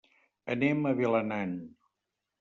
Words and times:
Anem 0.53 0.79
a 0.85 0.93
Vilanant. 1.01 1.53